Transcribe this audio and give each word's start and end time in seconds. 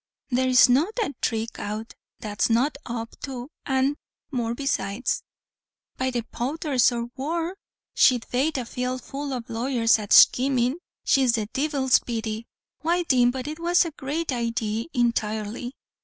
There's 0.31 0.67
not 0.67 0.97
a 1.03 1.13
thrick 1.21 1.59
out, 1.59 1.93
that 2.21 2.39
one's 2.41 2.49
not 2.49 2.75
up 2.87 3.15
to, 3.21 3.51
and 3.67 3.97
more 4.31 4.55
besides. 4.55 5.21
By 5.95 6.09
the 6.09 6.23
powdhers 6.23 6.91
o' 6.91 7.11
war, 7.15 7.55
she'd 7.93 8.25
bate 8.31 8.57
a 8.57 8.65
field 8.65 9.03
full 9.03 9.31
o' 9.31 9.43
lawyers 9.47 9.99
at 9.99 10.09
schkamin' 10.09 10.77
she's 11.05 11.33
the 11.33 11.45
Divil's 11.53 11.99
Biddy." 11.99 12.47
"Why 12.79 13.03
thin 13.03 13.29
but 13.29 13.47
it 13.47 13.59
was 13.59 13.85
a 13.85 13.91
grate 13.91 14.29
iday 14.31 14.87
intirely." 14.91 15.73